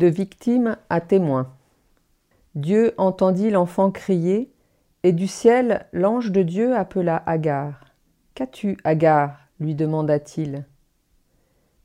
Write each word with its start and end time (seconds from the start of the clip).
De 0.00 0.06
victime 0.06 0.78
à 0.88 1.02
témoin. 1.02 1.52
Dieu 2.54 2.94
entendit 2.96 3.50
l'enfant 3.50 3.90
crier, 3.90 4.50
et 5.02 5.12
du 5.12 5.26
ciel 5.26 5.84
l'ange 5.92 6.32
de 6.32 6.40
Dieu 6.42 6.74
appela 6.74 7.22
Agar. 7.26 7.84
Qu'as-tu, 8.34 8.78
Agar? 8.82 9.36
lui 9.60 9.74
demanda-t-il. 9.74 10.64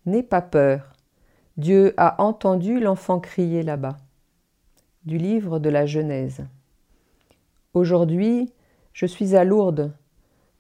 N'aie 0.05 0.23
pas 0.23 0.41
peur. 0.41 0.93
Dieu 1.57 1.93
a 1.97 2.23
entendu 2.23 2.79
l'enfant 2.79 3.19
crier 3.19 3.63
là-bas. 3.63 3.97
Du 5.03 5.17
livre 5.17 5.59
de 5.59 5.69
la 5.69 5.85
Genèse. 5.85 6.45
Aujourd'hui, 7.73 8.49
je 8.93 9.05
suis 9.05 9.35
à 9.35 9.43
Lourdes, 9.43 9.91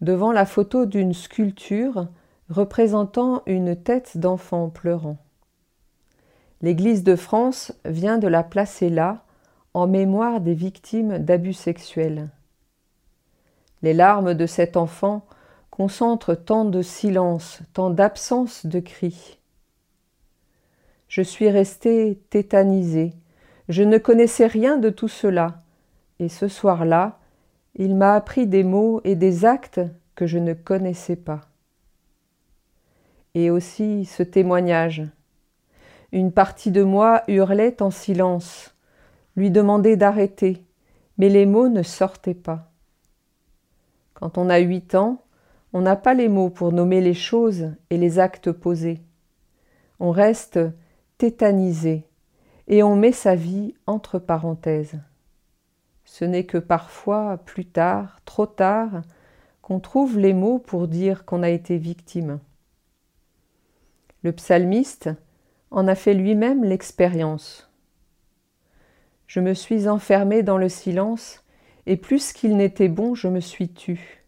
devant 0.01 0.33
la 0.33 0.45
photo 0.45 0.85
d'une 0.85 1.13
sculpture 1.13 2.09
représentant 2.49 3.43
une 3.45 3.77
tête 3.77 4.17
d'enfant 4.17 4.69
pleurant. 4.69 5.24
L'Église 6.61 7.03
de 7.03 7.15
France 7.15 7.73
vient 7.85 8.17
de 8.17 8.27
la 8.27 8.43
placer 8.43 8.89
là 8.89 9.23
en 9.73 9.87
mémoire 9.87 10.39
des 10.39 10.53
victimes 10.53 11.17
d'abus 11.17 11.53
sexuels. 11.53 12.29
Les 13.81 13.93
larmes 13.93 14.33
de 14.33 14.45
cet 14.45 14.77
enfant 14.77 15.25
concentrent 15.69 16.35
tant 16.35 16.63
de 16.63 16.81
silence, 16.81 17.59
tant 17.73 17.89
d'absence 17.89 18.65
de 18.65 18.79
cris. 18.79 19.37
Je 21.09 21.21
suis 21.21 21.49
restée 21.49 22.21
tétanisée, 22.29 23.13
je 23.67 23.83
ne 23.83 23.97
connaissais 23.97 24.47
rien 24.47 24.77
de 24.77 24.89
tout 24.89 25.09
cela, 25.09 25.61
et 26.19 26.29
ce 26.29 26.47
soir-là, 26.47 27.19
il 27.75 27.95
m'a 27.95 28.15
appris 28.15 28.47
des 28.47 28.63
mots 28.63 29.01
et 29.03 29.15
des 29.15 29.43
actes 29.43 29.81
que 30.15 30.25
je 30.25 30.37
ne 30.37 30.53
connaissais 30.53 31.17
pas. 31.17 31.41
Et 33.33 33.49
aussi 33.49 34.05
ce 34.05 34.23
témoignage. 34.23 35.03
Une 36.11 36.31
partie 36.31 36.71
de 36.71 36.83
moi 36.83 37.23
hurlait 37.27 37.81
en 37.81 37.91
silence, 37.91 38.75
lui 39.35 39.51
demandait 39.51 39.97
d'arrêter, 39.97 40.63
mais 41.17 41.29
les 41.29 41.45
mots 41.45 41.69
ne 41.69 41.83
sortaient 41.83 42.33
pas. 42.33 42.71
Quand 44.13 44.37
on 44.37 44.49
a 44.49 44.59
huit 44.59 44.95
ans, 44.95 45.21
on 45.73 45.81
n'a 45.81 45.95
pas 45.95 46.13
les 46.13 46.29
mots 46.29 46.49
pour 46.49 46.71
nommer 46.71 47.01
les 47.01 47.13
choses 47.13 47.71
et 47.89 47.97
les 47.97 48.17
actes 48.19 48.51
posés. 48.51 49.01
On 49.99 50.11
reste 50.11 50.59
tétanisé 51.17 52.07
et 52.67 52.81
on 52.81 52.95
met 52.95 53.11
sa 53.11 53.35
vie 53.35 53.75
entre 53.85 54.19
parenthèses. 54.19 54.99
Ce 56.05 56.23
n'est 56.23 56.45
que 56.45 56.57
parfois, 56.57 57.37
plus 57.37 57.65
tard, 57.65 58.19
trop 58.25 58.45
tard, 58.45 59.01
qu'on 59.61 59.79
trouve 59.79 60.17
les 60.17 60.33
mots 60.33 60.59
pour 60.59 60.87
dire 60.87 61.25
qu'on 61.25 61.43
a 61.43 61.49
été 61.49 61.77
victime. 61.77 62.39
Le 64.23 64.31
psalmiste 64.31 65.09
en 65.71 65.87
a 65.87 65.95
fait 65.95 66.13
lui-même 66.13 66.63
l'expérience. 66.63 67.69
Je 69.27 69.39
me 69.39 69.53
suis 69.53 69.87
enfermé 69.87 70.43
dans 70.43 70.57
le 70.57 70.69
silence, 70.69 71.43
et 71.85 71.97
plus 71.97 72.33
qu'il 72.33 72.57
n'était 72.57 72.87
bon, 72.87 73.15
je 73.15 73.27
me 73.27 73.39
suis 73.39 73.69
tue. 73.69 74.23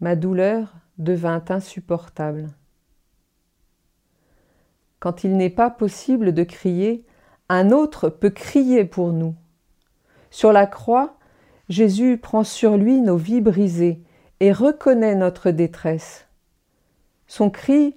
Ma 0.00 0.16
douleur 0.16 0.74
devint 0.98 1.44
insupportable. 1.48 2.48
Quand 4.98 5.24
il 5.24 5.36
n'est 5.36 5.50
pas 5.50 5.70
possible 5.70 6.32
de 6.32 6.42
crier, 6.42 7.04
un 7.48 7.70
autre 7.70 8.08
peut 8.08 8.30
crier 8.30 8.84
pour 8.84 9.12
nous. 9.12 9.34
Sur 10.30 10.52
la 10.52 10.66
croix, 10.66 11.16
Jésus 11.68 12.18
prend 12.18 12.44
sur 12.44 12.76
lui 12.76 13.00
nos 13.00 13.16
vies 13.16 13.40
brisées 13.40 14.02
et 14.40 14.52
reconnaît 14.52 15.14
notre 15.14 15.50
détresse. 15.50 16.26
Son 17.26 17.50
cri 17.50 17.96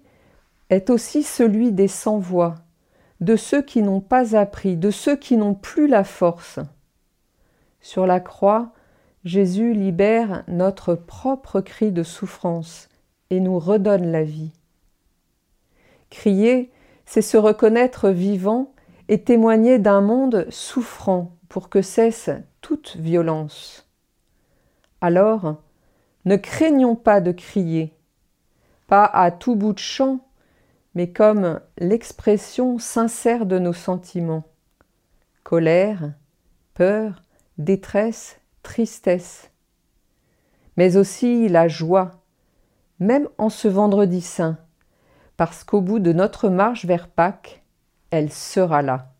est 0.69 0.89
aussi 0.89 1.23
celui 1.23 1.71
des 1.71 1.87
sans-voix, 1.87 2.55
de 3.21 3.35
ceux 3.35 3.61
qui 3.61 3.81
n'ont 3.81 4.01
pas 4.01 4.35
appris, 4.35 4.77
de 4.77 4.91
ceux 4.91 5.15
qui 5.15 5.37
n'ont 5.37 5.55
plus 5.55 5.87
la 5.87 6.03
force. 6.03 6.59
Sur 7.81 8.05
la 8.05 8.19
croix, 8.19 8.71
Jésus 9.25 9.73
libère 9.73 10.43
notre 10.47 10.95
propre 10.95 11.61
cri 11.61 11.91
de 11.91 12.03
souffrance 12.03 12.89
et 13.29 13.39
nous 13.39 13.59
redonne 13.59 14.11
la 14.11 14.23
vie. 14.23 14.51
Crier, 16.09 16.71
c'est 17.05 17.21
se 17.21 17.37
reconnaître 17.37 18.09
vivant 18.09 18.71
et 19.07 19.23
témoigner 19.23 19.79
d'un 19.79 20.01
monde 20.01 20.45
souffrant 20.49 21.31
pour 21.49 21.69
que 21.69 21.81
cesse 21.81 22.29
toute 22.61 22.95
violence. 22.97 23.87
Alors, 25.01 25.55
ne 26.25 26.35
craignons 26.35 26.95
pas 26.95 27.21
de 27.21 27.31
crier, 27.31 27.93
pas 28.87 29.05
à 29.05 29.31
tout 29.31 29.55
bout 29.55 29.73
de 29.73 29.79
champ, 29.79 30.19
mais 30.95 31.11
comme 31.11 31.61
l'expression 31.77 32.79
sincère 32.79 33.45
de 33.45 33.59
nos 33.59 33.73
sentiments. 33.73 34.45
Colère, 35.43 36.13
peur, 36.73 37.21
détresse, 37.57 38.39
tristesse, 38.63 39.51
mais 40.77 40.97
aussi 40.97 41.49
la 41.49 41.67
joie, 41.67 42.11
même 42.99 43.27
en 43.37 43.49
ce 43.49 43.67
vendredi 43.67 44.21
saint, 44.21 44.57
parce 45.37 45.63
qu'au 45.63 45.81
bout 45.81 45.99
de 45.99 46.13
notre 46.13 46.49
marche 46.49 46.85
vers 46.85 47.07
Pâques, 47.07 47.63
elle 48.11 48.31
sera 48.31 48.81
là. 48.81 49.13